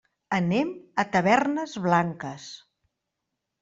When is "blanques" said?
1.87-2.51